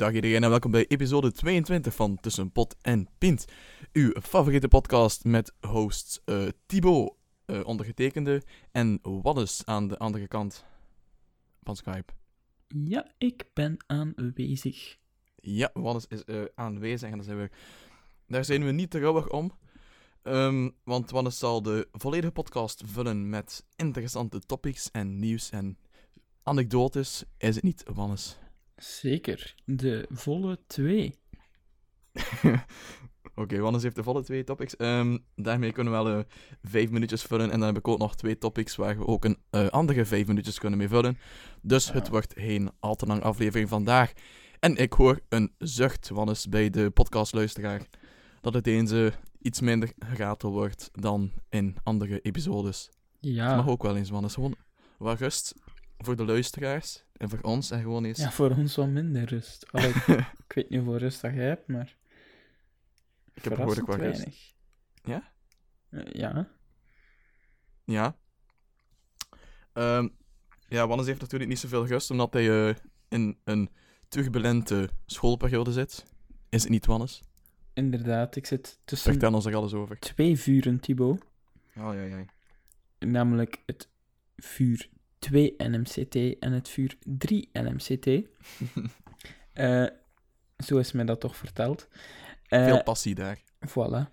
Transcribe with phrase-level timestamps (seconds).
[0.00, 3.44] Dag iedereen en welkom bij episode 22 van Tussen Pot en Pint.
[3.92, 7.14] Uw favoriete podcast met hosts eh Thibaut,
[7.44, 10.64] eh, ondergetekende, en Wannes aan de andere kant
[11.62, 12.12] van Skype.
[12.66, 14.98] Ja, ik ben aanwezig.
[15.36, 17.50] Ja, Wannes is eh, aanwezig en daar zijn, we,
[18.26, 19.52] daar zijn we niet te rouwig om.
[20.22, 25.78] Ehm, want Wannes zal de volledige podcast vullen met interessante topics en nieuws en
[26.42, 27.24] anekdotes.
[27.38, 28.38] Is het niet, Wannes?
[28.80, 31.14] Zeker, de volle twee.
[33.34, 34.76] Oké, Wannes heeft de volle twee topics.
[34.76, 36.24] Ehm, daarmee kunnen we wel eh,
[36.62, 37.50] vijf minuutjes vullen.
[37.50, 40.26] En dan heb ik ook nog twee topics waar we ook een eh, andere vijf
[40.26, 41.18] minuutjes kunnen mee vullen.
[41.62, 44.12] Dus het wordt geen al te lang aflevering vandaag.
[44.58, 47.82] En ik hoor een zucht, Wannes, bij de podcastluisteraar.
[48.40, 49.06] Dat het eens eh,
[49.42, 52.88] iets minder geratel wordt dan in andere episodes.
[53.20, 54.34] Dat Ja, mag ook wel eens, Wannes.
[54.34, 54.54] Gewoon
[54.98, 55.54] wat rust
[56.04, 57.70] voor de luisteraars en voor ons.
[57.70, 58.18] En gewoon eens...
[58.18, 59.72] ja voor ons wat minder rust.
[59.72, 59.88] Allee,
[60.46, 61.96] ik, weet niet hoeveel rust dat jij hebt, maar...
[63.34, 64.18] Ik heb behoorlijk wat rust.
[64.18, 64.54] weinig.
[65.02, 65.32] Ja?
[66.12, 66.48] Ja.
[67.84, 68.16] Ja.
[69.72, 70.08] Ehm,
[70.68, 72.74] ja, Wannes heeft natuurlijk niet zoveel rust, omdat hij eh,
[73.08, 73.70] in een
[74.08, 76.04] turbulente schoolperiode zit.
[76.48, 77.22] Is het niet, Wannes?
[77.72, 79.98] Inderdaad, ik zit tussen Vertel ons er alles over.
[79.98, 81.20] twee vuren, Thibaut.
[81.76, 82.24] Oh, ja, ja.
[82.98, 83.88] Namelijk het
[84.36, 84.88] vuur
[85.20, 88.06] 2 NMCT en het vuur 3 NMCT.
[89.52, 89.86] Eh,
[90.64, 91.88] zo is mij dat toch verteld.
[92.48, 93.38] Eh, Veel passie daar.
[93.68, 94.12] Voilà.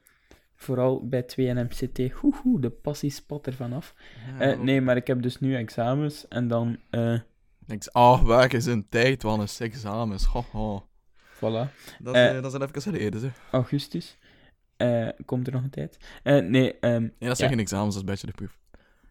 [0.56, 2.12] Vooral bij 2 NMCT.
[2.12, 3.94] Hoehoe, de passie spat er vanaf.
[4.40, 6.80] Eh, nee, maar ik heb dus nu examens en dan...
[7.66, 7.92] Niks.
[7.92, 9.60] Oh, waar is een tijd, Wannes?
[9.60, 10.26] Examens.
[10.26, 10.88] Ho, ho.
[11.36, 11.72] voilà.
[12.00, 13.40] Dat, is, dat is even geleden, zeg.
[13.52, 14.18] Augustus.
[15.26, 15.98] Komt er nog een tijd?
[16.24, 16.42] Nee,
[16.82, 18.60] Nee, dat zijn geen examens, dat is bachelorproef.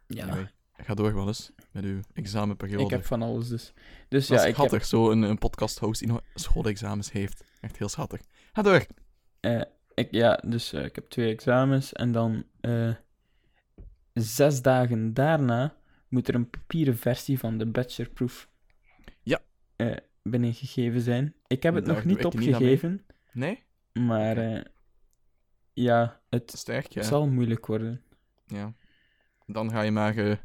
[0.07, 2.85] ja, Anyway, ga door, Wannes, met uw examenperiode.
[2.85, 3.73] ik heb van alles dus.
[4.09, 7.45] Dus dat ja, is ik heb, schattig, zo een, een podcast-host die nog schoolexamens heeft.
[7.61, 8.21] Echt heel schattig.
[8.53, 8.87] Ga door.
[9.41, 9.61] eh,
[9.95, 12.95] ik, ja, dus eh, ik heb twee examens en dan eh,
[14.13, 15.77] zes dagen daarna
[16.09, 18.49] moet er een papieren versie van de bachelorproef
[19.23, 19.41] Ja.
[20.23, 21.35] binnengegeven zijn.
[21.47, 23.63] Ik heb het Daar nog niet opgegeven, Nee?
[23.93, 24.65] maar
[25.73, 27.03] ja, het Sterk, ja.
[27.03, 28.03] zal moeilijk worden.
[28.47, 28.73] Ja.
[29.47, 30.41] Dan ga je maar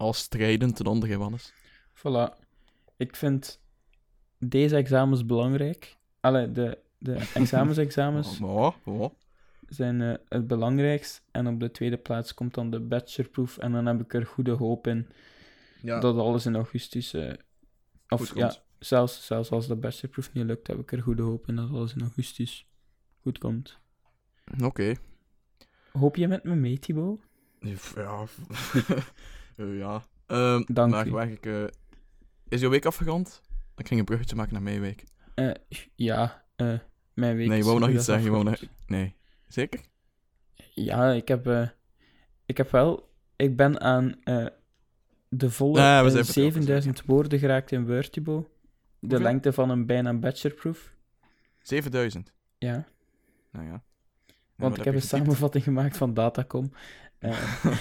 [0.00, 1.52] eh, al strijden ten onder, hè, Wannes.
[1.94, 2.38] Voilà.
[2.96, 3.60] Ik vind
[4.38, 5.96] deze examens belangrijk.
[6.20, 9.10] Allee, de, de examens-examens Oh, oh, oh.
[9.68, 11.22] zijn eh, het belangrijkst.
[11.30, 13.58] En op de tweede plaats komt dan de bachelorproef.
[13.58, 15.08] En dan heb ik er goede hoop in
[15.82, 17.12] Ja, dat alles in augustus...
[17.12, 17.32] eh,
[18.08, 21.56] of ja, zelfs, zelfs als de bachelorproef niet lukt, heb ik er goede hoop in
[21.56, 22.66] dat alles in augustus
[23.22, 23.78] goed komt.
[24.62, 24.94] oké.
[25.92, 27.20] Hoop je met me mee, Thibaut?
[27.60, 28.24] Ja.
[29.60, 30.02] Eh, ja.
[30.26, 31.10] Ehm, Dank maar u.
[31.10, 31.46] waar ik...
[31.46, 31.64] eh,
[32.48, 33.42] is jouw week afgerond?
[33.76, 35.04] Ik ging een bruggetje maken naar mijn week.
[35.34, 35.50] Eh,
[35.94, 36.78] ja, eh,
[37.14, 38.24] mijn week nee, je wou nog iets zeggen.
[38.24, 38.52] Je wou nog...
[38.52, 38.76] afgerond.
[38.86, 39.14] Nee.
[39.48, 39.80] Zeker?
[40.74, 41.68] Ja, ik heb, eh,
[42.46, 43.08] ik heb wel...
[43.36, 44.46] Ik ben aan eh,
[45.28, 48.44] de volle Ja, we eh, zijn verteld, 7000 woorden geraakt in Word, Thibaut.
[48.44, 48.50] De
[49.00, 49.20] Hoeveel?
[49.20, 50.94] lengte van een bijna bachelorproof.
[51.58, 52.32] 7000.
[52.58, 52.86] Ja,
[53.52, 53.82] Nou ja.
[54.56, 56.72] Want ik heb een samenvatting gemaakt van Datacom.
[57.18, 57.64] Eh,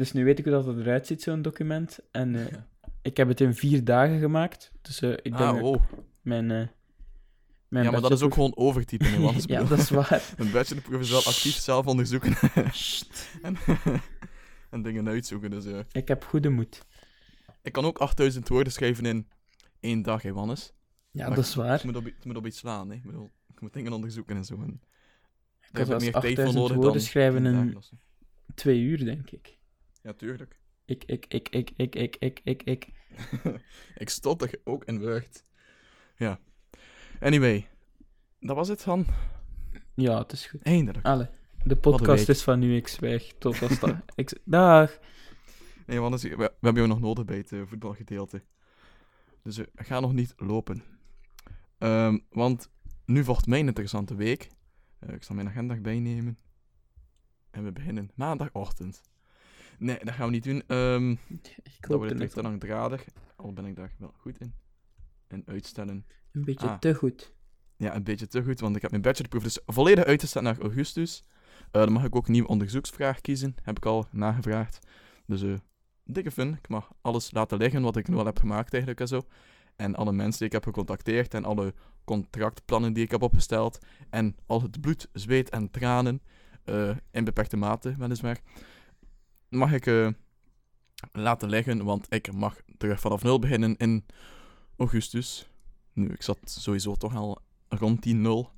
[0.00, 1.98] dus nu weet ik hoe dat eruit ziet, zo'n document.
[2.10, 2.56] En eh,
[3.10, 4.72] ik heb het in vier dagen gemaakt.
[4.82, 5.82] Dus eh, ik denk Ah, dat oh.
[6.22, 6.50] mijn...
[6.50, 6.66] eh
[7.68, 9.20] mijn Ja, maar dat is ook gewoon overtypen.
[9.46, 10.34] ja, dat is waar.
[10.36, 12.34] Een bachelorproef is wel actief zelf onderzoeken.
[13.42, 13.56] en,
[14.70, 15.50] en dingen uitzoeken.
[15.50, 16.82] Dus Ik heb goede moed.
[17.62, 19.28] ik kan ook 8000 woorden schrijven in
[19.80, 20.72] één dag, hè, Wannes.
[21.10, 21.72] Ja, Maar dat is waar.
[21.72, 22.94] Het moet op, het moet op iets slaan, hè.
[22.94, 24.54] Ik bedoel, ik moet dingen onderzoeken en zo.
[24.54, 24.80] En
[25.70, 27.78] Ik heb ik meer tijd voor 8000 nodig woorden dan schrijven in
[28.54, 29.58] twee uur, denk ik.
[30.02, 30.60] Ja, tuurlijk.
[30.84, 32.88] Ik, ik, ik, ik, ik, ik, ik, ik, ik.
[34.02, 35.44] ik stotter ook in Word.
[36.16, 36.38] Ja.
[37.20, 37.68] Anyway.
[38.40, 39.06] Dat was het van.
[39.94, 40.62] Ja, het is goed.
[40.62, 41.04] Eindelijk.
[41.06, 41.26] Allee,
[41.64, 43.32] de podcast is van nu, ik zwijg.
[43.38, 43.96] Tot als dat...
[44.14, 44.38] ik...
[44.44, 44.98] Dag.
[45.86, 48.42] Nee, want we, we hebben jou nog nodig bij het eh, voetbalgedeelte.
[49.42, 50.82] Dus eh, ga nog niet lopen.
[51.78, 52.70] Ehm, want
[53.04, 54.48] nu volgt mijn interessante week.
[54.98, 56.38] Eh, ik zal mijn agenda bijnemen.
[57.50, 59.02] En we beginnen maandagochtend.
[59.80, 60.56] Nee, dat gaan we niet doen.
[61.62, 63.04] Ik dat wordt het echt te langdradig.
[63.36, 64.54] Al ben ik daar wel goed in.
[65.26, 66.06] En uitstellen.
[66.32, 66.78] een beetje Ah.
[66.78, 67.32] te goed.
[67.76, 71.24] Ja, een beetje te goed, want ik heb mijn bachelorproef dus volledig uitgesteld naar augustus.
[71.70, 73.54] Eh, dan mag ik ook een nieuwe onderzoeksvraag kiezen.
[73.62, 74.86] Heb ik al nagevraagd.
[75.26, 75.54] Dus eh
[76.04, 76.54] dikke fun.
[76.54, 79.22] Ik mag alles laten liggen wat ik nu al heb gemaakt eigenlijk en zo.
[79.76, 81.74] En alle mensen die ik heb gecontacteerd en alle
[82.04, 83.78] contractplannen die ik heb opgesteld.
[84.10, 86.22] En al het bloed, zweet en tranen,
[86.64, 88.40] eh, in beperkte mate weliswaar,
[89.50, 90.08] mag ik eh,
[91.12, 94.04] laten liggen, want ik mag terug vanaf nul beginnen in
[94.76, 95.48] augustus.
[95.92, 98.50] Nu, ik zat sowieso toch al rond die nul,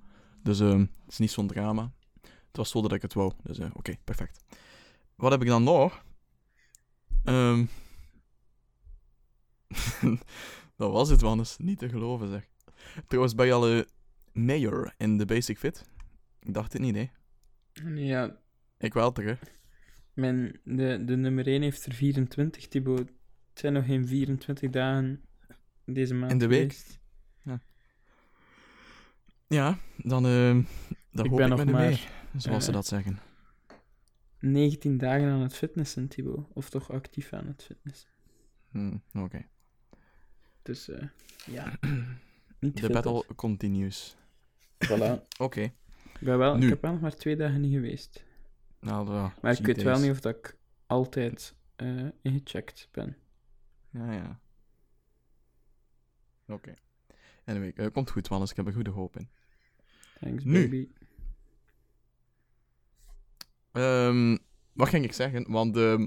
[0.42, 1.92] dus eh, het is niet zo'n drama.
[2.20, 4.44] Het was zo dat ik het wou, dus eh, oké, perfect.
[5.14, 6.04] Wat heb ik dan nog?
[7.24, 7.64] Ehm
[10.76, 11.36] dat was het, man.
[11.36, 12.48] Dat is niet te geloven, zeg.
[13.06, 13.82] Trouwens, ben je al eh,
[14.32, 15.84] mayor in de Basic Fit?
[16.40, 17.06] Ik dacht het niet, hè.
[17.94, 18.36] Ja,
[18.78, 19.40] Ik wel terug.
[20.12, 23.08] Mijn, de, de nummer 1 heeft er 24, Thibaut.
[23.48, 25.20] Het zijn nog geen 24 dagen
[25.84, 26.72] deze maand In de week?
[26.72, 27.00] geweest.
[29.46, 30.56] Ja, dan, eh
[31.10, 33.18] dan Ik hoop ben ik nog u mee, maar, zoals ze eh, dat zeggen.
[34.38, 36.46] 19 dagen aan het fitnessen, Thibaut.
[36.52, 38.08] Of toch actief aan het fitnessen.
[38.70, 39.46] Hm, Oké.
[40.62, 41.06] Dus eh,
[41.46, 41.78] ja,
[42.60, 44.16] niet De battle continues.
[44.86, 45.26] Voilà.
[45.38, 45.60] Oké.
[45.60, 45.72] Ik,
[46.20, 46.62] ben wel, Nu.
[46.64, 48.24] ik heb wel nog maar twee dagen niet geweest.
[48.82, 50.56] Nou, Maar ik weet wel niet of dat ik
[50.86, 53.16] altijd eh, ingecheckt ben.
[53.90, 54.40] Ja, ja.
[56.48, 56.74] Oké.
[57.44, 58.50] Anyway, eh, komt goed, Wannes.
[58.50, 59.28] Ik heb er goede hoop in.
[60.20, 60.60] Thanks, Nu.
[60.68, 60.88] baby.
[63.72, 64.36] Ehm,
[64.72, 65.50] wat ging ik zeggen?
[65.50, 66.06] Want ehm,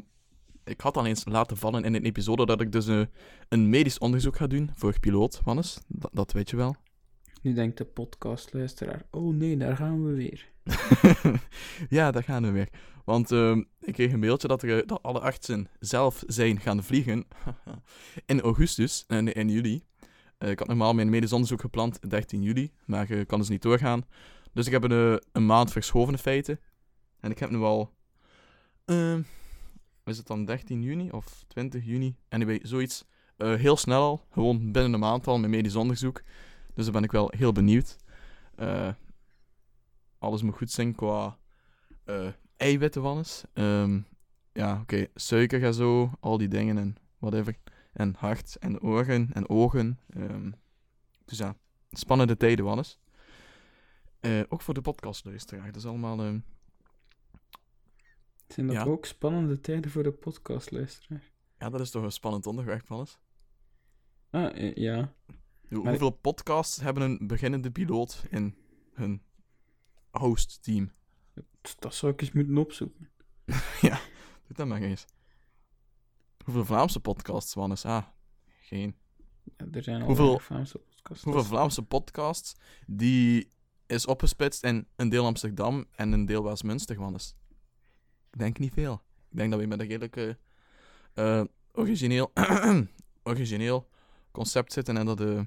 [0.64, 3.02] ik had al eens laten vallen in een episode dat ik dus eh,
[3.50, 5.80] een medisch onderzoek ga doen voor piloot, Wannes.
[5.88, 6.76] Dat, dat weet je wel.
[7.46, 10.52] Nu denkt de podcastluisteraar, oh nee, daar gaan we weer.
[11.98, 12.70] ja, daar gaan we weer.
[13.04, 16.84] Want ehm, ik kreeg een mailtje dat, er, eh, dat alle artsen zelf zijn gaan
[16.84, 17.26] vliegen
[18.26, 19.84] in augustus en in juli.
[20.38, 23.62] Eh, ik had normaal mijn medisch onderzoek gepland 13 juli, maar eh, kan dus niet
[23.62, 24.06] doorgaan.
[24.54, 26.60] Dus ik heb een, eh, een maand verschoven in feite.
[27.20, 27.92] En ik heb nu al...
[28.86, 29.22] ehm,
[30.04, 32.16] is het dan 13 juni of 20 juni?
[32.30, 33.06] Anyway, zoiets.
[33.38, 36.22] eh, heel snel al, gewoon binnen een maand al, mijn medisch onderzoek.
[36.76, 37.98] Dus daar ben ik wel heel benieuwd.
[38.56, 38.94] Eh,
[40.18, 41.38] alles moet goed zijn qua
[42.04, 42.28] eh,
[42.58, 43.44] eiwitten van is.
[43.54, 44.00] Ehm,
[44.54, 47.56] ja, oké, suiker en zo, al die dingen en whatever.
[47.94, 50.00] En hart en oren en ogen.
[50.10, 50.52] ehm.
[51.26, 51.56] dus ja,
[51.90, 53.00] spannende tijden, Wannes.
[54.20, 55.66] Eh ook voor de podcastluisteraar.
[55.66, 56.20] Dat is allemaal...
[56.20, 56.40] ehm,
[58.48, 58.84] Zijn dat Ja.
[58.84, 61.24] ook spannende tijden voor de podcastluisteraar?
[61.58, 63.18] ja, dat is toch een spannend onderwerp, Wannes.
[64.30, 65.14] Ah, ja.
[65.70, 68.56] Hoe- Hoeveel podcasts hebben een beginnende piloot in
[68.94, 69.22] hun
[70.12, 70.92] host-team?
[71.80, 73.10] Dat zou ik eens moeten opzoeken.
[74.48, 75.06] Doe dat maar eens.
[76.44, 77.86] Hoeveel Vlaamse podcasts, Wannes?
[77.86, 78.04] Ah,
[78.62, 78.96] geen.
[79.58, 81.24] Ja, er zijn al Hoeveel- Vlaamse podcasts.
[81.24, 82.56] Hoeveel Vlaamse podcasts
[82.88, 83.50] die
[83.86, 87.36] is opgesplitst in een deel Amsterdam en een deel Westminster, Wannes?
[88.32, 89.02] Ik denk niet veel.
[89.30, 90.38] Ik denk dat we met een redelijk
[91.14, 92.32] eh, origineel,
[93.24, 93.90] origineel
[94.32, 95.42] concept zitten en dat eh,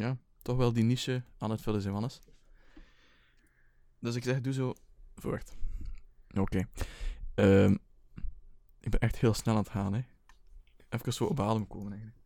[0.00, 2.20] ja, toch wel die niche aan het vullen zijn, Wannes.
[3.98, 4.74] Dus ik zeg, doe zo
[5.14, 5.52] voort.
[6.34, 6.60] Oké.
[7.34, 7.72] Ehm,
[8.80, 10.00] ik ben echt heel snel aan het gaan, hè.
[10.88, 12.18] Even zo op adem komen, eigenlijk.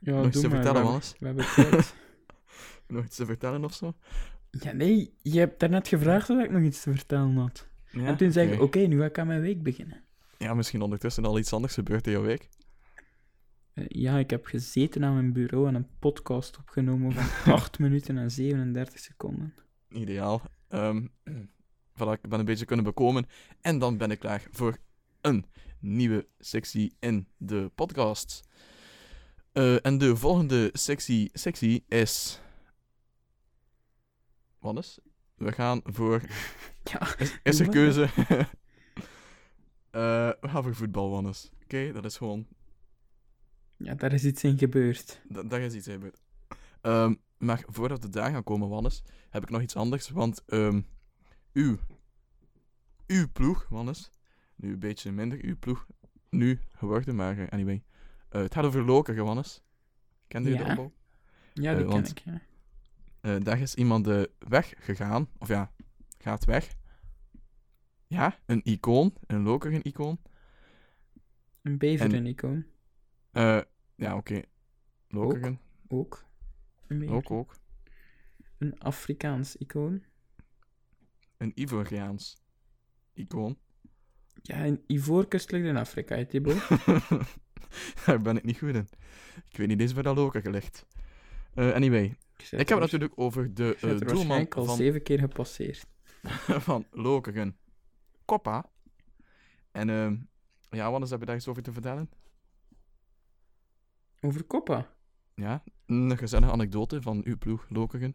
[0.00, 1.14] Ja, nog iets te maar, vertellen, Wannes?
[1.18, 1.94] hebben- We hebben tijd.
[2.86, 3.94] Nog iets te vertellen of zo?
[4.50, 7.68] ja, nee, je hebt daarnet gevraagd of ik nog iets te vertellen had.
[7.90, 8.04] Ja?
[8.06, 8.62] en toen zei ik, Oké.
[8.62, 10.04] oké, nu ga ik aan mijn week beginnen.
[10.38, 12.48] Ja, misschien ondertussen al iets anders gebeurt in jouw week.
[13.74, 18.18] Eh, ja, ik heb gezeten aan mijn bureau en een podcast opgenomen van 8 minuten
[18.18, 19.54] en 37 seconden.
[19.88, 20.42] Ideaal.
[20.68, 21.06] Ehm
[21.98, 23.26] voilà, ik ben een beetje kunnen bekomen.
[23.60, 24.76] En dan ben ik klaar voor
[25.20, 25.44] een
[25.80, 28.48] nieuwe sectie in de podcast.
[29.52, 32.40] Eh, en de volgende sectie, sectie is...
[34.58, 34.98] Wat is?
[35.34, 36.20] We gaan voor...
[36.92, 38.08] Ja, Is, is er keuze?
[39.90, 41.50] Eh, we gaan voor voetbal, Wannes.
[41.62, 42.46] Oké, dat is gewoon
[43.84, 45.20] ja, daar is iets in gebeurd.
[45.28, 46.20] Da daar is iets in gebeurd.
[46.80, 50.10] Ehm, maar voordat we daar gaan komen, Wannes, heb ik nog iets anders.
[50.10, 50.80] Want ehm
[51.52, 51.78] uw,
[53.06, 54.10] uw ploeg, Wannes,
[54.56, 55.86] nu een beetje minder uw ploeg,
[56.30, 57.82] nu geworden, maar eh, anyway.
[58.28, 59.62] Eh, het gaat over Lokeren, Wannes.
[60.28, 60.64] Kende Ja.
[60.64, 60.92] dat al?
[61.52, 62.40] Ja, Eh, die ken want- ik, ja.
[63.20, 64.08] Eh, daar is iemand
[64.38, 65.72] weggegaan, of ja,
[66.18, 66.74] gaat weg.
[68.06, 70.18] Ja, een icoon, een Lokeren-icoon.
[71.62, 72.64] Een beveren-icoon.
[73.30, 73.60] Eh,
[73.94, 74.42] ja, oké.
[75.08, 76.24] Lokeren, Ook.
[76.86, 77.54] Een ook, ook.
[78.58, 80.02] Een Afrikaans icoon.
[81.36, 82.36] Een Ivoriaans
[83.14, 83.58] icoon.
[84.42, 86.68] Ja, in Ivoorkust ligt in Afrika, hè, Thibaut.
[88.06, 88.88] Daar ben ik niet goed in.
[89.50, 90.86] Ik weet niet eens waar dat loken gelegd.
[91.54, 95.86] Eh, anyway, ik heb het natuurlijk over de er doelman al van, zeven keer gepasseerd.
[96.66, 97.56] van Lokeren.
[98.24, 98.70] Koppa.
[99.70, 100.16] En ehm
[100.70, 102.10] ja, wat is daar iets over te vertellen?
[104.24, 104.94] Over Koppa.
[105.34, 108.14] Ja, een gezellige anekdote van uw ploeg Lokeren.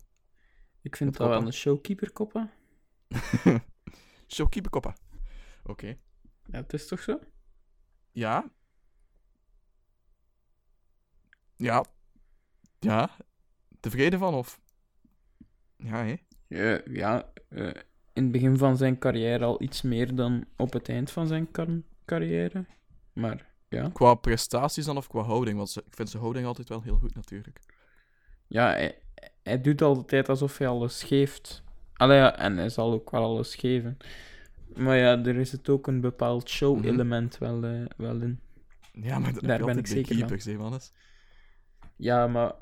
[0.82, 2.54] Ik vind Met dat wel een showkeeper, Koppa.
[4.34, 4.96] Showkeeper Koppa.
[5.64, 5.88] Oké.
[6.46, 7.20] Ja, het is toch zo?
[8.12, 8.52] Ja.
[11.56, 11.86] Ja.
[12.80, 13.18] Ja.
[13.80, 14.62] Tevreden van of?
[15.78, 16.16] Ja, hè?
[16.48, 17.66] Ja, ja eh,
[18.14, 21.52] in het begin van zijn carrière al iets meer dan op het eind van zijn
[22.06, 22.66] carrière.
[23.14, 25.58] Maar ja, Qua prestaties dan of qua houding?
[25.58, 27.60] Want ze- ik vind zijn houding altijd wel heel goed natuurlijk.
[28.48, 28.98] ja hij,
[29.44, 31.64] hij doet altijd alsof hij alles geeft.
[31.94, 33.98] Allee, ja, en hij zal ook wel alles geven.
[34.76, 38.40] Maar ja, er is het ook een bepaald show-element wel, eh, wel in.
[38.94, 40.28] Ja, maar dat Daar ben ik zeker van.
[40.28, 40.92] keepers, Wannes?
[41.96, 42.54] Ja, maar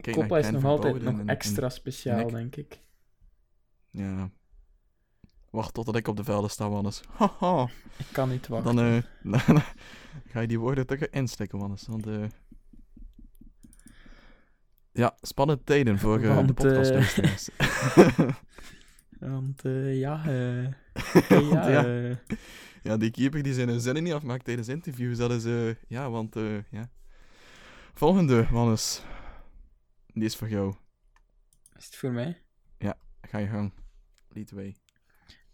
[0.00, 2.30] Kijk Koppa is nog van altijd nog en- extra speciaal, Nick.
[2.30, 2.80] denk ik.
[3.90, 4.30] Ja.
[5.52, 7.00] Wacht totdat ik op de velden sta, Wannes.
[7.18, 7.68] Haha.
[7.96, 8.76] Ik kan niet wachten.
[8.76, 9.02] Dan, eh,
[9.46, 9.62] dan
[10.30, 11.86] ga je die woorden toch insteken, Wannes.
[11.86, 12.24] Want, eh
[14.92, 17.48] Ja, spannende tijden voor de Want, eh, podcastluisteraars.
[19.18, 20.76] Want ja, ja,
[21.28, 21.86] Want, ja.
[21.86, 22.16] eh,
[22.82, 26.34] Ja, die keeper die zijn zinnen niet afmaakt tijdens interviews, dat is, ja, want,
[26.70, 26.90] ja.
[27.94, 29.02] Volgende, Wannes.
[30.06, 30.74] Die is voor jou.
[31.76, 32.42] is het voor mij?
[33.28, 33.72] Ga je gang.
[34.28, 34.76] Lead way.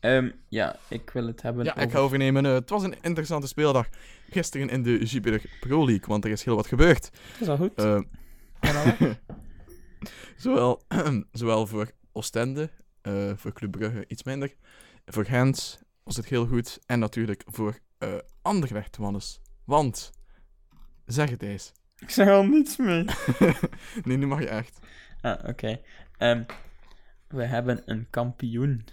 [0.01, 1.83] Ehm, ja, ik wil het hebben Ja, over...
[1.83, 2.47] ik ga overnemen.
[2.47, 3.89] Eh, het was een interessante speeldag
[4.31, 7.11] gisteren in de Jupiler Pro League, want er is heel wat gebeurd.
[7.41, 7.75] Is al goed?
[7.75, 8.01] Eh,
[8.61, 8.95] al?
[10.37, 10.83] zowel,
[11.33, 14.55] zowel voor Oostende, eh, voor Club Brugge iets minder.
[15.07, 16.79] Voor Gent was het heel goed.
[16.87, 19.41] En natuurlijk voor eh Anderlecht, Wannes.
[19.65, 20.11] Want,
[21.07, 21.73] zeg het eens.
[22.05, 23.05] ik zeg al niets mee.
[24.05, 24.79] nee, nu mag je echt.
[25.21, 25.81] Ah, oké.
[26.17, 26.43] Ehm,
[27.29, 28.85] we hebben een kampioen.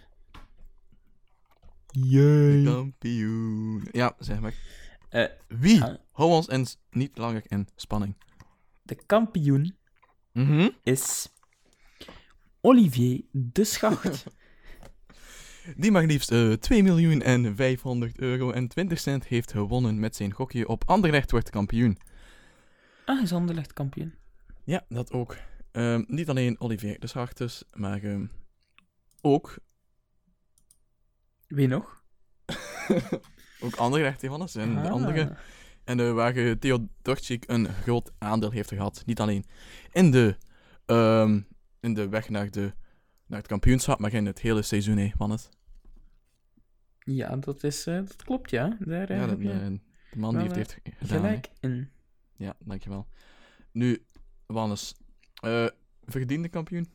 [2.00, 3.88] De kampioen.
[3.92, 4.54] Ja, zeg maar.
[5.10, 5.84] Eh, Wie?
[5.84, 8.16] ah, Hou ons eens niet langer in spanning.
[8.84, 9.75] de kampioen
[10.32, 10.70] Mhm.
[10.84, 11.30] is...
[12.62, 14.25] Olivier de Schacht.
[15.78, 20.16] Die maar liefst eh 2 miljoen en 500 euro en 20 cent heeft gewonnen met
[20.16, 21.98] zijn gokje op Anderlecht wordt kampioen.
[23.06, 24.14] ah, is Anderlecht kampioen.
[24.64, 25.38] Ja, dat ook.
[25.72, 28.25] Ehm, niet alleen Olivier de Schacht dus, maar ehm,
[29.22, 29.58] ook,
[31.48, 32.04] Wie nog?
[33.64, 34.56] ook Anderlecht, Johannes.
[34.56, 34.92] En de Ah.
[34.92, 35.36] andere.
[35.84, 39.04] En eh, waar Theo Dortschik een groot aandeel heeft gehad.
[39.06, 39.46] Niet alleen
[39.92, 40.38] in de,
[40.86, 41.42] ehm,
[41.80, 42.74] in de weg naar, de,
[43.25, 45.50] naar het kampioenschap, maar in het hele seizoen, hè, Wannes.
[47.00, 48.78] Ja, dat, is, eh, dat klopt, ja.
[48.80, 49.80] Daar Ja, dat, eh, de
[50.16, 51.18] man die wel, heeft, gedaan.
[51.20, 51.90] gelijk in.
[52.36, 53.08] Ja, dankjewel.
[53.72, 54.06] Nu,
[54.46, 54.96] Wannes.
[55.42, 55.68] eh
[56.06, 56.88] verdiende kampioen?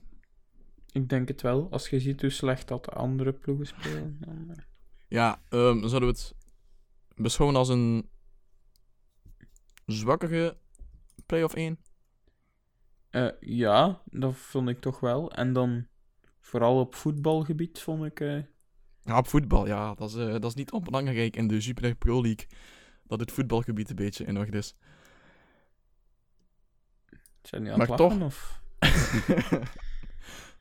[0.92, 4.16] Ik denk het wel, als je ziet hoe slecht dat de andere ploegen spelen.
[4.20, 4.56] dan.
[5.09, 6.35] Ja, ehm, zouden we het
[7.16, 8.09] beschouwen als een
[9.87, 10.59] zwakkere
[11.26, 11.78] play-off 1?
[13.11, 15.32] Eh, ja, dat vond ik toch wel.
[15.32, 15.87] En dan,
[16.40, 18.20] vooral op voetbalgebied, vond ik...
[18.20, 18.42] eh,
[19.02, 19.94] Ja, op voetbal, ja.
[19.94, 22.47] Dat is, eh, dat is niet onbelangrijk in de Jupiler Pro League.
[23.06, 24.75] Dat het voetbalgebied een beetje in orde is.
[27.42, 28.61] zijn die aan Maar het toch- lachen, of...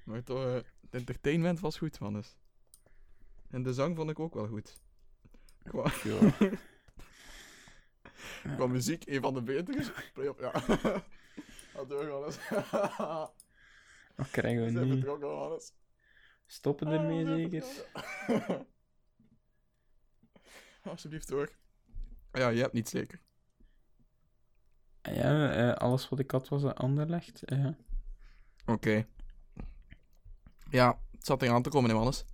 [0.10, 2.38] maar toch, eh, het entertainment was goed, Wannes.
[3.50, 4.82] En de zang vond ik ook wel goed.
[5.64, 5.90] Qua,
[8.56, 9.94] qua muziek, een van de betere
[10.40, 10.52] ja.
[11.74, 12.38] Dat doen we, Wannes.
[14.16, 14.96] Wat krijgen We nu?
[14.96, 15.74] betrokken, Wannes.
[16.46, 17.64] Stoppen Ah, ermee, zeker?
[20.84, 21.58] Alsjeblieft hoor.
[22.32, 23.22] Ja, je hebt niet zeker.
[25.02, 27.44] Ja, eh, alles wat ik had was een Anderlecht.
[27.44, 27.78] eh, ja.
[28.66, 29.08] Oké.
[30.70, 32.26] Ja, het zat eraan te komen, hè, Wannes.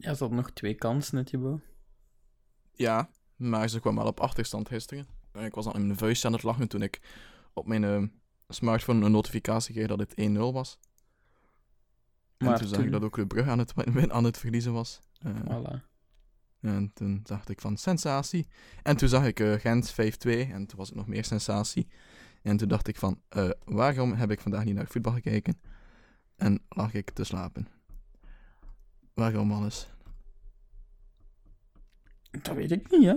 [0.00, 1.60] Ja, ze had nog twee kansen, net Thibaut.
[2.72, 5.06] Ja, maar ze kwam wel op achterstand gisteren.
[5.32, 7.00] En Ik was al in mijn vuist aan het lachen toen ik
[7.52, 8.02] op mijn eh,
[8.48, 10.78] smartphone een notificatie kreeg dat het 1-0 was.
[12.36, 13.72] En Maar toen zag ik dat ook Club Brugge aan het,
[14.12, 15.00] aan het verliezen was.
[15.18, 15.94] Eh, Voilà.
[16.60, 18.46] En toen dacht ik van sensatie.
[18.82, 19.94] En toen zag ik eh, Gent 5-2
[20.28, 21.88] en toen was het nog meer sensatie.
[22.42, 25.60] En toen dacht ik van, eh, waarom heb ik vandaag niet naar voetbal gekeken?
[26.36, 27.68] En lag ik te slapen.
[29.14, 29.88] Waarom alles?
[32.30, 33.14] Dat weet ik niet, ja.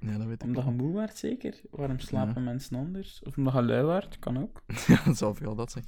[0.00, 1.60] Ja, dat weet ik Omdat je moe werd, zeker.
[1.70, 3.22] Waarom slapen mensen anders?
[3.22, 4.62] Of omdat je lui werd, kan ook.
[4.86, 5.84] Ja, dat zal vooral dat zijn.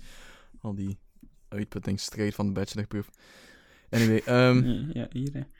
[0.60, 0.98] Al die
[1.48, 3.10] uitputtingsstrijd van de bachelorproef.
[3.90, 5.40] Anyway, ehm, Nee, ja, hier, hè.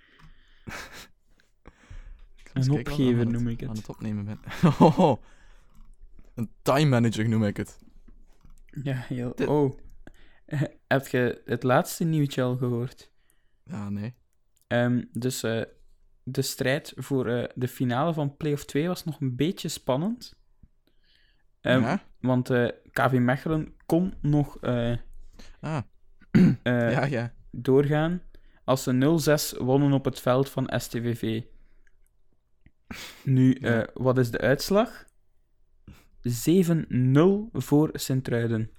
[2.53, 3.77] Een kijken wat ik opgever aan het- noem ik Aan het.
[3.79, 4.41] het opnemen ben.
[4.79, 5.23] Oh,
[6.35, 7.79] een time manager noem ik het.
[8.83, 9.33] Ja, heel...
[9.35, 9.79] Dit- Oh.
[10.87, 13.11] Heb je het laatste nieuwtje al gehoord?
[13.65, 14.15] Ja, nee.
[14.67, 15.63] Ehm, dus eh,
[16.23, 20.39] de strijd voor eh, de finale van Play-off 2 was nog een beetje spannend.
[21.61, 22.03] Ehm, ja?
[22.21, 24.61] Want eh, KV Mechelen kon nog
[25.61, 25.83] Ah,
[26.63, 27.33] ja, ja.
[27.51, 28.23] doorgaan
[28.65, 31.43] als ze 0-6 wonnen op het veld van STVV.
[33.25, 33.61] Nu,
[33.95, 35.05] wat is de uitslag?
[36.23, 36.31] 7-0
[37.53, 38.71] voor Sint-Truiden.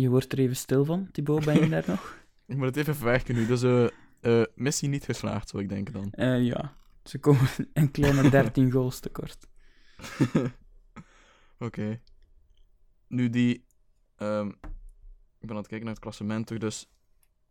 [0.00, 2.16] Je wordt er even stil van, Thibaut, ben je daar nog?
[2.46, 3.46] Ik moet het even verwerken nu.
[3.46, 3.86] Dus eh
[4.20, 6.10] eh, missie niet geslaagd, zou ik denken dan.
[6.10, 9.46] Eh, ja, ze komen een kleine 13 goals tekort.
[11.58, 12.00] Oké.
[13.06, 13.64] Nu die...
[14.16, 14.48] ehm,
[15.38, 16.58] ik ben aan het kijken naar het klassement toch.
[16.58, 16.90] Dus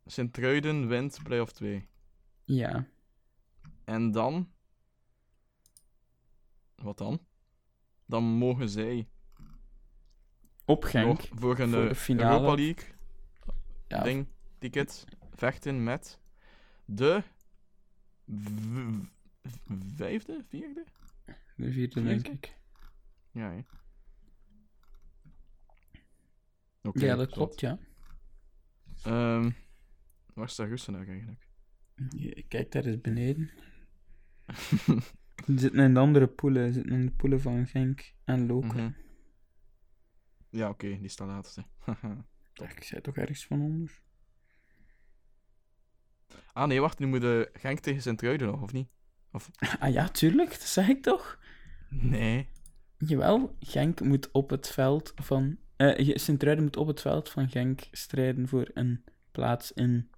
[0.06, 1.88] Sint-Truiden wint play-off 2.
[2.44, 2.88] Ja,
[3.84, 4.52] En dan...
[6.76, 7.26] Wat dan?
[8.06, 9.08] Dan mogen zij
[10.68, 11.06] op Genk.
[11.08, 12.34] nog voor een voor de eh, finale.
[12.40, 12.86] Europa League
[13.88, 14.28] Ja, ding,
[14.60, 16.20] ticket vechten met
[16.86, 17.24] de
[19.96, 20.86] vijfde, vierde?
[21.56, 22.04] de vierde, Vierde?
[22.04, 22.56] denk ik.
[23.32, 23.64] Ja.
[26.82, 27.80] Oké, ja, dat klopt, ja.
[29.04, 29.52] Ehm,
[30.34, 31.48] waar staat Russenaar eigenlijk?
[32.10, 33.52] Je- Kijk daar eens beneden.
[35.46, 36.68] Ze zitten in de andere poelen.
[36.68, 38.84] Ze zitten in de poelen van Genk en Lokeren.
[38.98, 39.07] Mhm.
[40.50, 41.66] Ja, oké, die staat laatste.
[42.78, 44.02] Ik zei toch ergens van onder?
[46.54, 48.90] ah nee, wacht, nu moet de Genk tegen Sint-Truiden nog, of niet?
[49.80, 51.40] Ah ja, tuurlijk, dat zeg ik toch?
[51.90, 52.50] Nee.
[52.98, 55.58] Jawel, Genk moet op het veld van...
[55.76, 60.10] eh Sint-Truiden moet op het veld van Genk strijden voor een plaats in...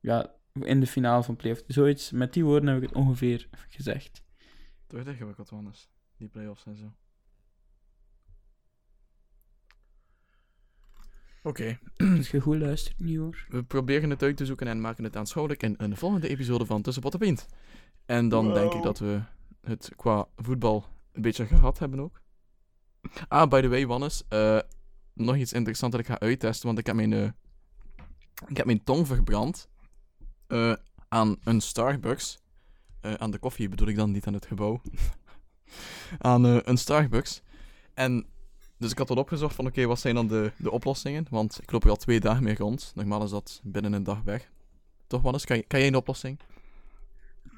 [0.00, 1.62] Ja, in de finale van play-off.
[1.66, 4.22] Zoiets, met die woorden heb ik het ongeveer gezegd.
[4.86, 5.88] Toch echt ingewikkeld, anders.
[6.16, 6.92] Die play-offs en zo.
[11.46, 11.78] Oké.
[12.16, 13.46] Als je goed luistert, niet hoor.
[13.48, 16.82] We proberen het uit te zoeken en maken het aanschouwelijk in een volgende episode van
[16.82, 17.46] Tussen Pot en Pint.
[18.06, 19.20] En dan denk ik dat we
[19.60, 22.20] het qua voetbal een beetje gehad hebben ook.
[23.28, 24.22] Ah, by the way, Wannes.
[24.28, 24.58] eh,
[25.12, 27.28] nog iets interessants dat ik ga uittesten, want ik heb mijn, eh,
[28.46, 29.68] ik heb mijn tong verbrand
[30.46, 30.72] eh,
[31.08, 32.38] aan een Starbucks.
[33.00, 34.80] Eh, aan de koffie bedoel ik dan, niet aan het gebouw.
[36.18, 37.42] aan eh, een Starbucks.
[37.94, 38.26] En
[38.78, 41.26] dus ik had wat opgezocht van, oké, wat zijn dan de, de oplossingen?
[41.30, 42.92] Want ik loop er al twee dagen mee rond.
[42.94, 44.50] Normaal is dat binnen een dag weg.
[45.06, 45.44] Toch, Wannes?
[45.44, 46.38] Kan, kan jij een oplossing?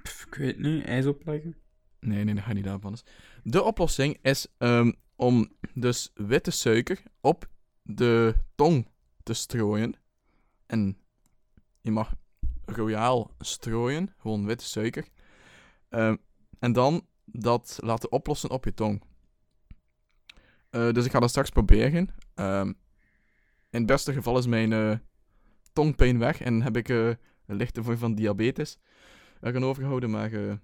[0.02, 1.56] Pff, ik weet niet, ijs opleggen.
[2.00, 3.04] Nee, nee, dat ga niet Wannes.
[3.42, 7.48] De oplossing is ehm, om dus witte suiker op
[7.82, 8.88] de tong
[9.22, 9.94] te strooien.
[10.66, 10.98] En
[11.80, 12.14] je mag
[12.64, 15.08] royaal strooien, gewoon witte suiker.
[15.88, 16.16] Ehm,
[16.58, 19.02] en dan dat laten oplossen op je tong.
[20.76, 22.08] Eh, dus ik ga dat straks proberen.
[22.34, 22.68] Ehm,
[23.70, 24.98] in het beste geval is mijn eh,
[25.72, 27.08] tongpijn weg en heb ik eh,
[27.46, 28.78] een lichte vorm van diabetes
[29.40, 30.10] er gaan overgehouden.
[30.10, 30.60] Maar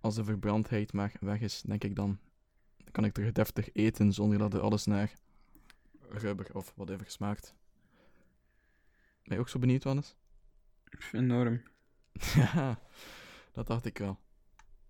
[0.00, 2.18] als de verbrandheid maar weg is, denk ik dan
[2.90, 5.12] kan ik terug deftig eten zonder dat er alles naar
[6.08, 7.54] rubber of whatever smaakt.
[9.22, 10.16] Ben je ook zo benieuwd, Wannes?
[11.12, 11.62] Enorm.
[12.34, 12.80] ja,
[13.52, 14.18] dat dacht ik wel.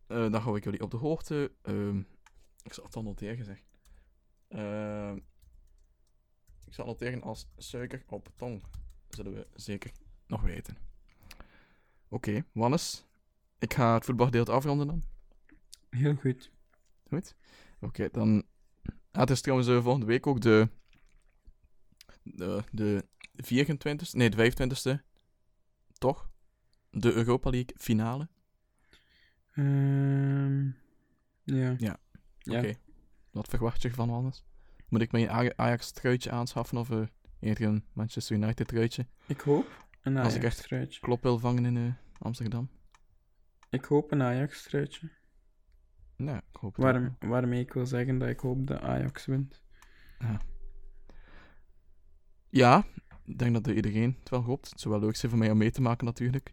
[0.07, 1.53] Dan hou ik jullie op de hoogte.
[1.63, 1.99] Ehm,
[2.63, 3.70] ik zal het al noteren gezegd.
[4.51, 5.17] Ehm,
[6.67, 8.63] ik zal noteren als suiker op tong.
[9.09, 9.93] Zullen we zeker
[10.27, 10.77] nog weten.
[12.09, 13.05] Oké, Wannes.
[13.59, 15.03] Ik ga het voetbalgedeelte afronden dan.
[15.91, 16.51] Heel goed.
[17.09, 17.35] Goed.
[17.81, 18.45] Oké, dan.
[19.13, 20.69] Ah, het is trouwens eh, volgende week ook de.
[22.23, 23.05] De, de
[23.37, 24.11] 24ste.
[24.13, 25.05] Nee, de 25ste.
[25.99, 26.31] Toch?
[26.91, 28.29] De Europa League finale.
[29.53, 30.67] Ehm
[31.43, 31.75] ja.
[31.79, 32.01] Ja.
[32.39, 32.59] Ja.
[32.59, 32.75] Oké.
[33.31, 34.45] Wat verwacht je ervan anders?
[34.89, 37.03] Moet ik mijn Ajax-truitje aanschaffen of eh,
[37.41, 39.07] eerder een Manchester United-truitje?
[39.27, 41.01] Ik hoop een Als ik echt- Ajax-truitje.
[41.01, 42.69] Klop wil vangen in eh, Amsterdam?
[43.71, 45.11] Ik hoop een Ajax-truitje.
[46.17, 49.63] Nou, ik hoop het Waarom, waarmee ik wil zeggen dat ik hoop dat Ajax wint.
[50.19, 50.37] wel.
[52.49, 52.85] Ja,
[53.25, 54.71] ik denk dat iedereen het wel hoopt.
[54.71, 56.53] Het zou wel leuk zijn voor mij om mee te maken natuurlijk.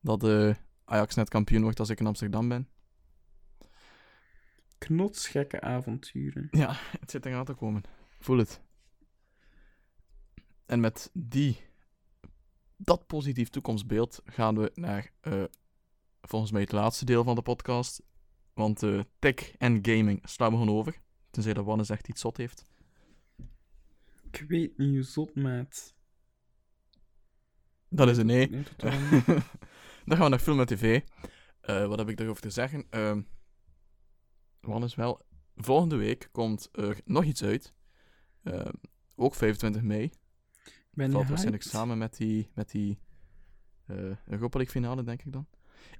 [0.00, 2.68] Dat eh, Ajax net kampioen wordt als ik in Amsterdam ben.
[4.84, 6.48] Knotsgekke avonturen.
[6.50, 7.82] Ja, het zit eraan te komen.
[8.18, 8.60] Voel het.
[10.66, 11.56] En met die,
[12.76, 15.44] dat positief toekomstbeeld gaan we naar eh,
[16.20, 18.02] volgens mij het laatste deel van de podcast.
[18.54, 21.00] Want eh, tech en gaming slaan we gewoon over.
[21.30, 22.64] Tenzij dat Wannes echt iets zot heeft.
[24.30, 25.94] Ik weet niet hoe zot, maat.
[27.88, 28.50] Dat is een nee.
[30.06, 31.00] Dan gaan we naar film en tv.
[31.60, 32.86] Eh, wat heb ik daarover te zeggen?
[32.90, 33.20] Ehm
[34.66, 35.20] wat is wel...
[35.56, 37.74] Volgende week komt er nog iets uit.
[38.42, 38.72] Ehm,
[39.14, 40.10] ook 25 mei.
[40.90, 42.98] Ben Valt waarschijnlijk samen met die, met die
[43.86, 45.46] eh Europa League finale, denk ik dan.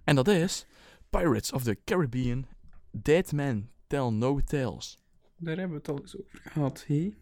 [0.04, 0.66] En dat is
[1.10, 2.46] Pirates of the Caribbean
[2.90, 4.98] Dead Men Tell No Tales.
[5.36, 7.14] Daar hebben we het al eens over gehad, hé?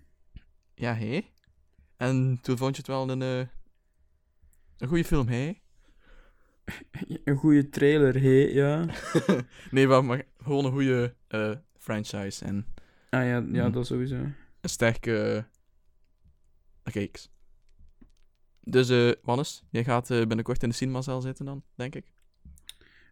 [0.75, 1.31] Ja, hé.
[1.97, 3.49] En toen vond je het wel een, eh,
[4.77, 5.53] een goede film, hé?
[7.25, 8.87] Een goede trailer, hé, ja.
[9.71, 12.67] nee, maar, maar gewoon een goede eh, franchise en
[13.11, 13.71] Ah ja, ja Mhm.
[13.73, 14.15] dat sowieso.
[14.61, 17.31] een sterke uh, reeks.
[18.61, 22.13] Dus, eh Wannes, jij gaat eh, binnenkort in de cinemazaal zitten dan, denk ik?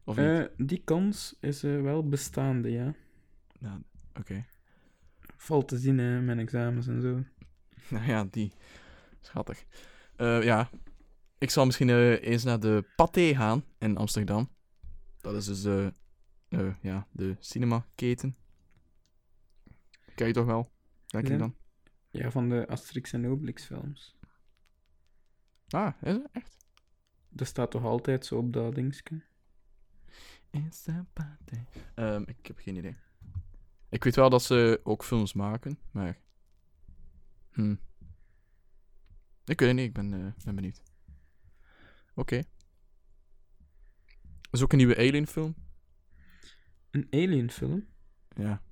[0.05, 0.27] Of niet?
[0.27, 2.95] Eh, die kans is eh, wel bestaande, ja.
[3.59, 3.81] Nou,
[4.19, 4.45] oké.
[5.37, 7.23] Valt te zien, hè, mijn examens en zo.
[7.89, 8.53] Nou ja, die.
[9.21, 9.65] Schattig.
[10.17, 10.71] Eh, ja,
[11.41, 14.49] ik zal misschien eh, eens naar de Pathé gaan in Amsterdam.
[15.21, 15.93] Dat is dus de,
[16.49, 18.37] eh, ja, de cinemaketen.
[20.15, 20.71] Ken je toch wel?
[21.07, 21.33] Denk Ja.
[21.33, 21.55] ik dan.
[22.11, 24.17] Ja, van de Asterix en Obelix films.
[25.69, 26.57] Ah, is het echt?
[27.29, 29.23] Dat staat toch altijd zo op dat dingetje?
[30.51, 31.67] Is de Pathé.
[31.95, 32.97] Ehm, ik heb geen idee.
[33.89, 36.19] Ik weet wel dat ze ook films maken, maar...
[37.51, 37.75] Hm.
[39.45, 40.83] Ik weet het niet, ik ben, eh, ben benieuwd.
[42.15, 42.43] Oké.
[44.51, 45.55] Is ook een nieuwe Alien film.
[46.91, 47.87] Een Alien film?
[48.37, 48.63] Ja.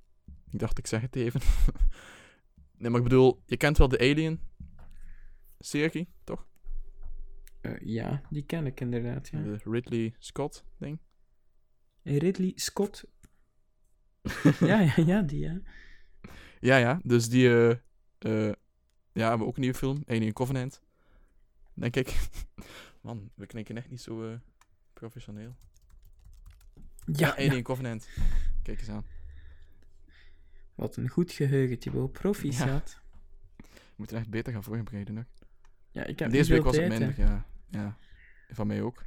[0.51, 1.41] Ik dacht, ik zeg het even.
[2.77, 6.47] nee, maar ik bedoel, je kent wel de Alien-serie, toch?
[7.61, 9.41] Eh, ja, die ken ik inderdaad, ja.
[9.41, 10.99] De Ridley Scott-ding.
[12.03, 13.03] Ridley Scott.
[14.59, 15.61] ja, ja, ja, die, ja.
[16.59, 16.99] Ja, ja.
[17.03, 17.75] Dus die, eh
[18.19, 18.51] eh,
[19.13, 20.03] ja, hebben ook een nieuwe film.
[20.07, 20.81] Alien Covenant.
[21.73, 22.19] Denk ik.
[23.01, 24.37] Man, we klinken echt niet zo eh,
[24.93, 25.55] professioneel.
[27.05, 27.61] Ja, Alien ja.
[27.61, 28.09] Covenant.
[28.63, 29.05] Kijk eens aan.
[30.75, 32.11] Wat een goed geheugen, Thibaut.
[32.11, 33.01] Proficiat.
[33.57, 35.25] We moeten echt beter gaan voorbereiden nog.
[35.91, 37.45] Ja, ik heb Deze week was het minder, ja.
[37.67, 37.97] ja.
[38.49, 39.05] Van mij ook.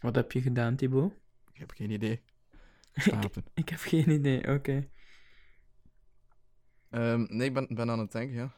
[0.00, 1.12] Wat heb je gedaan, Thibaut?
[1.52, 2.22] Ik heb geen idee.
[2.94, 3.44] Slapen.
[3.54, 4.88] Ik heb geen idee, oké.
[6.90, 8.54] Ehm, nee, ik ben, ben aan het denken, ja.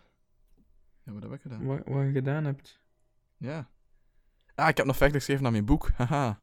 [1.02, 1.64] Ja, wat heb ik gedaan?
[1.64, 2.80] Wat, wat je gedaan hebt.
[3.36, 3.70] Ja.
[4.54, 5.88] Ah, ik heb nog verder geschreven naar mijn boek.
[5.96, 6.42] Haha.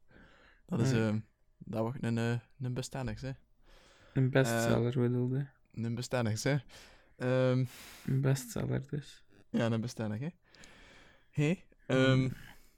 [0.66, 1.18] Dat is, ehm
[1.58, 3.30] dat wordt een, eh een bestendigs, hè.
[4.12, 5.02] Een bestseller Eh.
[5.02, 5.48] bedoelde.
[5.72, 6.56] Een bestendigs, hè.
[7.16, 7.64] Ehm,
[8.06, 9.24] Een bestseller dus.
[9.50, 10.28] ja, een bestendig, hè.
[11.30, 11.62] Hé.
[11.86, 12.30] ehm,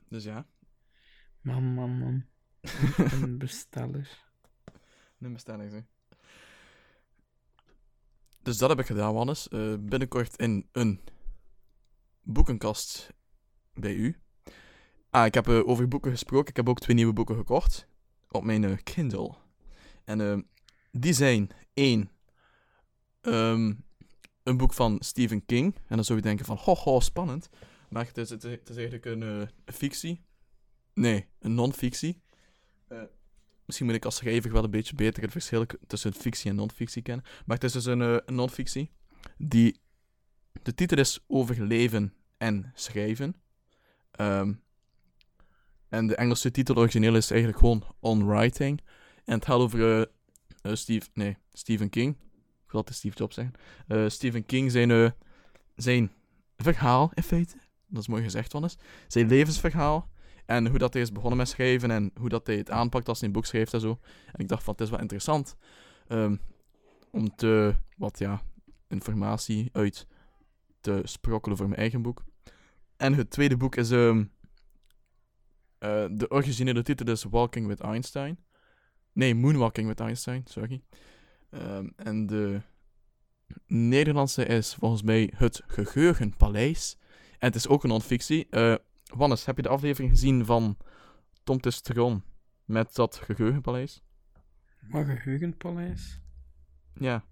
[0.09, 0.47] dus ja,
[1.40, 2.25] Man, man, man.
[3.12, 4.23] een besteller.
[5.18, 5.81] een bestendigs, hè.
[8.42, 9.49] Dus dat heb ik gedaan, Wannes.
[9.49, 11.01] Eh, binnenkort in een
[12.23, 13.12] boekenkast
[13.75, 14.18] bij u.
[15.14, 16.48] Ah, ik heb eh, over boeken gesproken.
[16.48, 17.87] Ik heb ook twee nieuwe boeken gekocht.
[18.31, 19.35] Op mijn eh, Kindle.
[20.05, 20.38] En eh,
[20.90, 22.11] die zijn één.
[23.20, 23.72] ehm,
[24.42, 25.74] een boek van Stephen King.
[25.87, 27.48] En dan zou je denken van, ho, ho, spannend.
[27.88, 30.24] Maar het is, het is, eigenlijk een eh, fictie.
[30.94, 32.22] Nee, een non-fictie.
[33.64, 37.03] Misschien moet ik als schrijver wel een beetje beter het verschil tussen fictie en non-fictie
[37.03, 37.24] kennen.
[37.46, 38.90] Maar het is dus een, non-fictie.
[39.38, 39.81] Die...
[40.62, 43.35] De titel is Over leven en schrijven.
[44.11, 44.53] Ehm,
[45.95, 48.81] en de Engelse titel origineel is eigenlijk gewoon On Writing.
[49.25, 50.07] En het gaat over eh,
[50.63, 52.15] eh, Steve, nee, Stephen King.
[52.65, 53.55] Ik wil altijd Steve Jobs zeggen.
[53.87, 55.15] Eh, Stephen King zijn,
[55.77, 56.13] zijn
[56.57, 57.57] verhaal, in feite.
[57.87, 58.77] Dat is mooi gezegd, Wannes.
[59.09, 60.13] Zijn levensverhaal.
[60.47, 61.91] En hoe dat hij is begonnen met schrijven.
[61.91, 63.99] En hoe dat hij het aanpakt als hij een boek schrijft en zo.
[64.33, 65.57] En ik dacht van, het is wel interessant.
[66.09, 66.37] ehm,
[67.11, 68.43] om te, wat ja,
[68.89, 70.07] informatie uit
[70.81, 72.25] te sprokkelen voor mijn eigen boek.
[72.97, 73.91] En het tweede boek is...
[73.91, 74.25] ehm,
[75.85, 78.38] eh, de originele titel is Walking with Einstein.
[79.12, 80.83] Nee, Moonwalking with Einstein, sorry.
[81.51, 82.61] Ehm, en de
[83.66, 86.97] Nederlandse is volgens mij Het Geheugenpaleis.
[87.38, 88.47] En het is ook een non-fictie.
[88.51, 88.75] Eh,
[89.14, 90.77] Wannes, heb je de aflevering gezien van
[91.44, 92.23] Tom Testron
[92.64, 94.03] met dat Geheugenpaleis?
[94.90, 96.20] Wat geheugenpaleis?
[96.94, 97.25] Ja,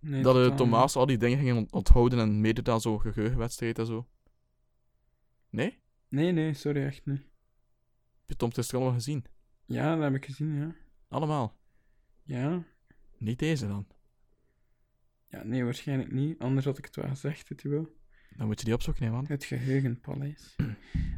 [0.00, 3.00] Nee, dat de totaal Thomas al die dingen ging ont- onthouden en meedoet aan zo'n
[3.00, 4.08] geheugenwedstrijd en zo.
[5.50, 5.78] Nee?
[6.08, 7.22] Nee, nee, sorry, echt niet.
[8.32, 9.24] Je Tom Testron al gezien?
[9.64, 10.74] Ja, dat heb ik gezien, ja.
[11.08, 11.56] Allemaal.
[12.22, 12.62] Ja.
[13.18, 13.86] Niet deze dan.
[15.28, 16.38] Ja, nee, waarschijnlijk niet.
[16.38, 17.88] Anders had ik het wel gezegd, het wel.
[18.36, 19.24] Dan moet je die opzoeken, hè, man.
[19.28, 20.56] Het geheugenpaleis.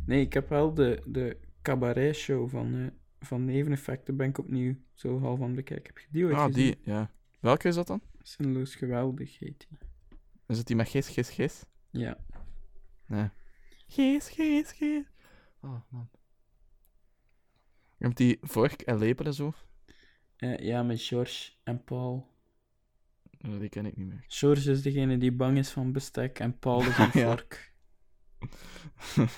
[0.06, 2.86] Nee, ik heb wel de, de cabaret-show van, eh
[3.26, 5.86] van Neveneffecten ben ik opnieuw zo half aan het bekijken.
[5.94, 6.64] Heb je die ooit Ah, gezien?
[6.64, 7.10] die, ja.
[7.40, 8.00] Welke is dat dan?
[8.22, 9.78] Zinloos geweldig heet die.
[10.46, 11.64] Is het die met gis, gis, gis?
[11.90, 12.16] Ja.
[13.06, 13.28] Nee.
[13.86, 15.04] Gis, gis, gis.
[15.60, 16.08] Oh, man.
[18.04, 19.52] Je hebt die vork en lepel en zo.
[20.36, 22.26] Eh, ja, met George en Paul.
[23.38, 24.24] Eh, die ken ik niet meer.
[24.28, 27.30] George is degene die bang is van bestek en Paul is een Ja.
[27.30, 27.72] vork.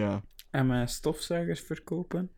[0.00, 0.22] ja.
[0.50, 2.30] En met stofzuigers verkopen.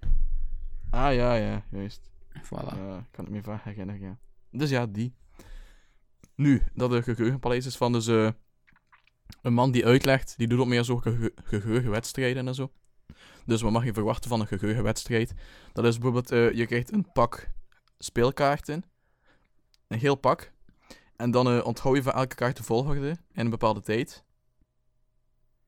[0.91, 2.11] Ah, ja, ja, juist.
[2.43, 2.75] Voilà.
[2.77, 4.19] Ja, ik kan het me vaak herinneren, ja.
[4.51, 5.15] Dus ja, die.
[6.35, 8.31] Nu, dat de geheugenpaleis is van dus eh,
[9.43, 10.97] een man die uitlegt, die doet ook meer zo
[11.45, 12.73] geheugenwedstrijden en zo.
[13.47, 15.35] Dus wat mag je verwachten van een geheugenwedstrijd?
[15.73, 17.49] Dat is bijvoorbeeld, eh, je krijgt een pak
[17.99, 18.85] speelkaarten,
[19.89, 20.53] een heel pak,
[21.17, 24.25] en dan eh, onthoud je van elke kaart de volgorde in een bepaalde tijd.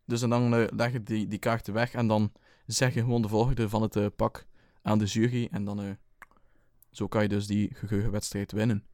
[0.05, 2.33] Dus en dan eh, leg je die, die kaarten weg en dan
[2.67, 4.47] zeg je gewoon de volgorde van het pak
[4.83, 5.99] aan de jury en dan...
[6.91, 8.87] zo kan je dus die geheugenwedstrijd winnen.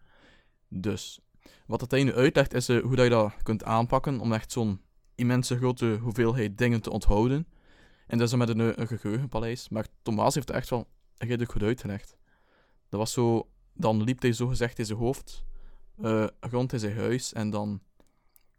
[0.69, 1.21] Dus,
[1.67, 4.81] wat het nu uitlegt is hoe dat je dat kunt aanpakken om echt zo'n
[5.15, 7.47] immense grote hoeveelheid dingen te onthouden.
[8.07, 9.69] En dat is met een, eh, een geheugenpaleis.
[9.69, 12.17] Maar Thomas heeft echt wel redelijk goed uitgelegd.
[12.89, 15.45] Dat was zo, dan liep hij zo gezegd in zijn hoofd
[16.03, 17.81] eh, rond in zijn huis en dan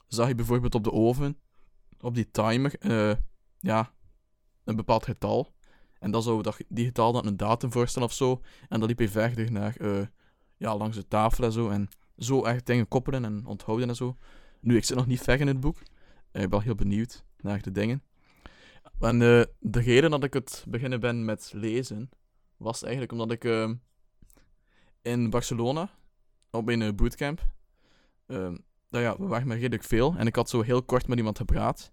[0.08, 1.38] zag hij bijvoorbeeld op de oven,
[2.00, 3.16] op die timer, eh,
[3.60, 3.92] ja,
[4.64, 5.54] een bepaald getal.
[6.00, 8.42] En dan zou dat, die getal dan een datum voorstellen of zo.
[8.70, 9.76] En dan liep hij verder naar,
[10.58, 11.70] ja, langs de tafel en zo.
[11.70, 14.18] En zo echt dingen koppelen en onthouden en zo.
[14.60, 15.78] Nu, ik zit nog niet ver in het boek.
[16.32, 18.04] Ik ben heel benieuwd naar de dingen.
[19.00, 22.10] En eh, de reden dat ik het beginnen ben met lezen,
[22.58, 23.70] was eigenlijk omdat ik eh,
[25.02, 25.90] in Barcelona,
[26.52, 27.48] op een eh, bootcamp,
[28.26, 28.38] eh,
[28.90, 30.16] nou ja, we waren redelijk veel.
[30.18, 31.92] En ik had zo heel kort met iemand gepraat.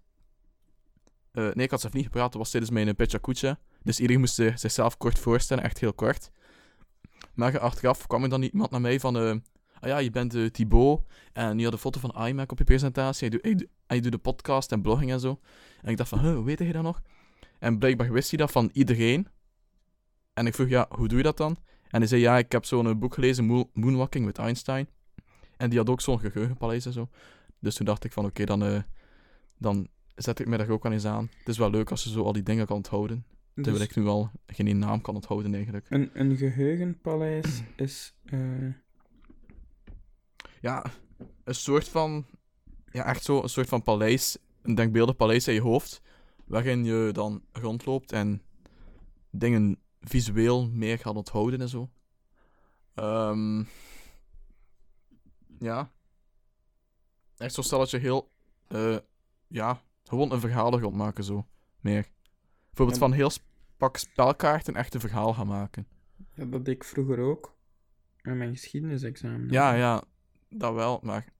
[1.31, 3.59] Eh, nee, ik had zelf niet gepraat, dat was tijdens mijn uh, Pechacucha.
[3.83, 6.31] Dus iedereen moest zichzelf kort voorstellen, echt heel kort.
[7.33, 9.43] Maar achteraf kwam er dan iemand naar mij van...
[9.83, 11.01] ah ja, je bent eh, Thibaut
[11.33, 13.29] en je had een foto van iMac op je presentatie.
[13.29, 15.39] En je, doet, en je doet- de podcast en blogging en zo.
[15.81, 17.01] En ik dacht van, huh, hoe weet je dat nog?
[17.59, 19.27] En blijkbaar wist hij dat van iedereen.
[20.33, 21.57] En ik vroeg, ja, hoe doe je dat dan?
[21.89, 24.87] En hij zei, ja, ik heb zo'n eh, boek gelezen, Moon- Moonwalking with Einstein.
[25.57, 27.09] En die had ook zo'n geheugenpaleis en zo.
[27.59, 28.81] Dus toen dacht ik van, oké, dan, eh,
[29.57, 31.29] dan zet ik me daar ook aan eens aan.
[31.39, 33.25] Het is wel leuk als je zo al die dingen kan onthouden.
[33.53, 35.85] Terwijl Dus ik nu al geen naam kan onthouden eigenlijk.
[35.89, 38.15] een, een geheugenpaleis is...
[38.25, 38.39] eh,
[40.63, 40.85] Ja,
[41.43, 42.25] een soort van...
[42.91, 44.37] Ja, echt zo een soort van paleis.
[44.61, 46.01] Een denkbeeldig paleis in je hoofd.
[46.45, 48.41] Waarin je dan rondloopt en
[49.29, 51.89] dingen visueel meer gaat onthouden en zo.
[52.93, 53.63] Ehm,
[55.59, 55.91] ja.
[57.37, 58.29] Echt zo stel dat je heel...
[58.67, 58.97] eh,
[59.47, 61.47] ja, gewoon een verhaal er rond maken zo.
[61.79, 62.07] Meer.
[62.67, 63.05] Bijvoorbeeld Ja.
[63.07, 63.31] van heel
[63.77, 65.87] pak spelkaarten echt een verhaal gaan maken.
[66.33, 67.55] ja, dat deed ik vroeger ook.
[68.21, 69.49] Met mijn geschiedenisexamen.
[69.49, 70.03] Ja, ja,
[70.59, 71.33] dat wel, maar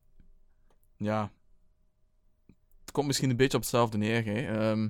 [0.97, 1.32] ja.
[2.80, 4.41] Het komt misschien een beetje op hetzelfde neer, hè.
[4.41, 4.89] Ehm,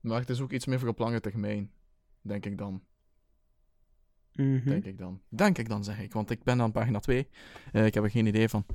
[0.00, 1.72] maar het is ook iets meer voor op lange termijn,
[2.20, 2.82] denk ik dan.
[4.32, 4.68] Mhm.
[4.68, 5.20] Denk ik dan.
[5.28, 7.28] Denk ik dan, zeg ik, want ik ben aan pagina 2.
[7.72, 8.66] Eh, ik heb er geen idee van.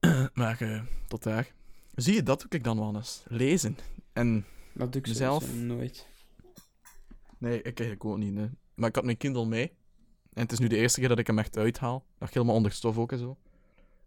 [0.34, 1.52] maar eh, tot daar.
[1.94, 3.24] Zie je, dat doe ik dan wel eens.
[3.28, 3.76] Lezen.
[4.12, 6.08] En Dat doe ik sowieso nooit.
[7.38, 8.32] Nee, ik eigenlijk ook niet.
[8.32, 8.50] Nee.
[8.74, 9.76] Maar ik had mijn Kindle mee.
[10.34, 12.04] En het is nu de eerste keer dat ik hem echt uithaal.
[12.18, 13.36] Nog helemaal onder stof ook en zo.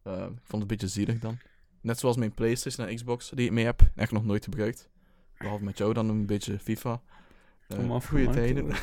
[0.01, 1.37] Eh, ik vond het een beetje zielig dan.
[1.81, 3.91] Net zoals mijn PlayStation en Xbox die ik mee heb.
[3.95, 4.89] Echt nog nooit gebruikt.
[5.37, 7.01] Behalve met jou dan een beetje FIFA.
[7.67, 8.75] Goeie afgemaakt te tijden.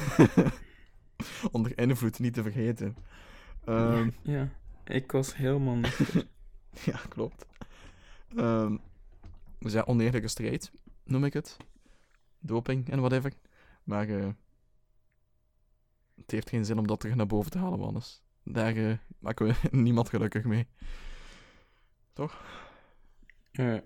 [1.53, 2.97] onder invloed, niet te vergeten.
[3.65, 4.49] Ehm, Ja,
[4.85, 6.27] ik was helemaal nuchter.
[6.93, 7.47] ja, klopt.
[8.37, 8.77] Ehm
[9.65, 10.73] dus ja, oneerlijke strijd,
[11.05, 11.57] noem ik het.
[12.39, 13.33] Doping en whatever.
[13.85, 14.29] Maar eh,
[16.15, 18.23] het heeft geen zin om dat terug naar boven te halen, Wannes.
[18.45, 20.67] Daar eh, maken we niemand gelukkig mee.
[23.53, 23.79] Eh,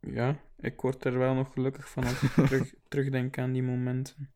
[0.00, 4.30] ja, ik word er wel nog gelukkig van als ik terug, terugdenk aan die momenten.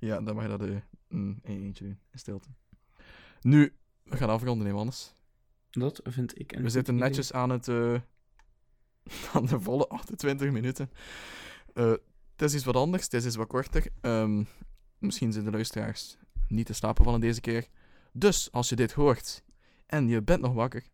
[0.00, 0.76] Ja, dan mag je dat eh,
[1.08, 2.48] mm, in eentje doen, in stilte.
[3.40, 5.14] Nu, we gaan afronden, hè, Wannes.
[5.70, 7.06] Dat vind ik een We zitten idee.
[7.08, 7.68] netjes aan het...
[7.68, 7.94] eh,
[9.34, 10.90] aan de volle 28 minuten.
[11.74, 11.90] Eh,
[12.32, 13.86] het is iets wat anders, het is iets wat korter.
[14.00, 14.44] Ehm,
[14.98, 16.18] misschien zijn de luisteraars
[16.50, 17.66] niet te slapen vallen deze keer.
[18.12, 19.42] Dus, als je dit hoort
[19.86, 20.84] en je bent nog wakker,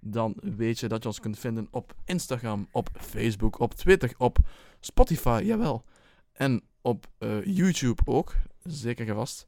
[0.00, 4.38] dan weet je dat je ons kunt vinden op Instagram, op Facebook, op Twitter, op
[4.80, 5.84] Spotify, jawel.
[6.32, 9.46] En op eh, YouTube ook, zeker en vast.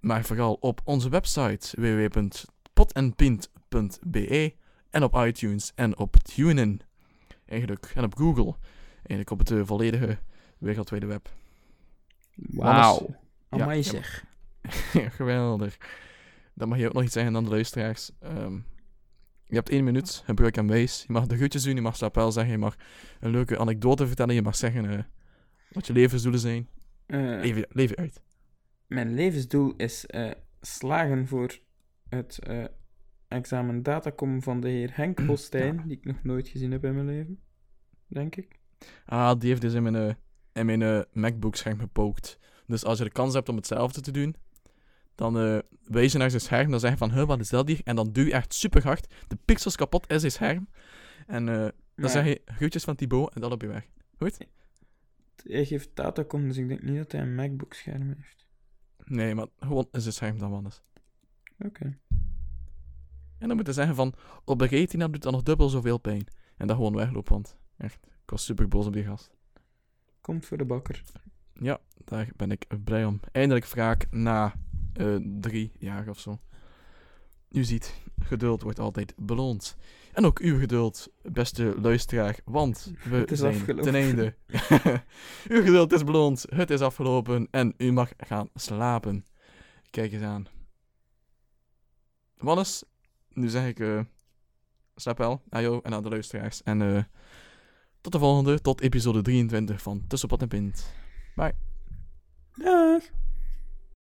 [0.00, 4.54] Maar vooral op onze website www.potenpint.be
[4.90, 6.80] en op iTunes en op TuneIn.
[7.46, 7.92] Eigenlijk.
[7.94, 8.54] En op Google.
[8.96, 10.18] Eigenlijk op het volledige
[10.58, 11.30] wereldwijde web.
[12.34, 13.20] Wauw.
[13.50, 14.20] Ja, zeg.
[14.20, 14.28] Ja,
[15.18, 15.76] Geweldig.
[16.54, 18.10] Dan mag je ook nog iets zeggen aan de luisteraars.
[18.20, 18.54] Ehm,
[19.44, 21.04] je hebt één minuut, gebruik hem wijs.
[21.06, 22.76] Je mag de groetjes doen, je mag slapel zeggen, je mag
[23.20, 24.98] een leuke anekdote vertellen, je mag zeggen eh,
[25.70, 26.68] wat je levensdoelen zijn.
[27.06, 28.22] Eh, Leef, je- leef je uit.
[28.86, 31.58] Mijn levensdoel is eh, slagen voor
[32.08, 32.64] het eh,
[33.28, 37.06] examen datacom van de heer Henk Postijn, die ik nog nooit gezien heb in mijn
[37.06, 37.40] leven.
[38.06, 38.58] Denk ik.
[39.04, 40.14] Ah, die heeft dus in mijn, eh,
[40.52, 42.38] in mijn eh, MacBook-scherm gepookt.
[42.66, 44.34] Dus als je de kans hebt om hetzelfde te doen,
[45.22, 47.68] dan eh wijs je naar zijn scherm, dan zeg je van, huh, wat is dat
[47.68, 47.80] hier?
[47.84, 49.14] En dan duw je echt super hard.
[49.28, 50.68] De pixels kapot is zijn scherm.
[51.26, 53.88] En eh, dan zeg je, groetjes van Thibaut, en dan op je weg.
[54.16, 54.46] Goed?
[55.42, 58.46] Hij geeft datacom, dus ik denk niet dat hij een MacBook-scherm heeft.
[59.04, 60.82] Nee, maar gewoon is zijn scherm dan wel eens.
[61.58, 61.98] Oké.
[63.38, 66.26] En dan moet je zeggen van, op de retina doet dat nog dubbel zoveel pijn.
[66.56, 69.30] En dan gewoon weglopen, want echt, ik was super boos op die gast.
[70.20, 71.02] Komt voor de bakker.
[71.52, 73.20] Ja, daar ben ik blij om.
[73.32, 74.54] Eindelijk wraak na
[74.92, 76.38] eh, drie jaar of zo.
[77.50, 79.76] U ziet, geduld wordt altijd beloond.
[80.12, 83.84] En ook uw geduld, beste luisteraar, want we zijn afgelopen.
[83.84, 84.34] ten einde.
[85.54, 89.24] uw geduld is beloond, het is afgelopen en u mag gaan slapen.
[89.90, 90.46] Kijk eens aan.
[92.36, 92.84] Wannes,
[93.28, 94.00] nu zeg ik, eh
[94.96, 96.62] slaap wel, aan jou en aan de luisteraars.
[96.62, 97.02] En eh,
[98.00, 100.94] tot de volgende, tot episode 23 van Tussenpot en Pint.
[102.54, 103.02] Dag!